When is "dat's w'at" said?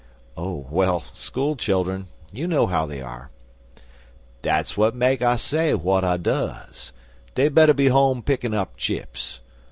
4.41-4.95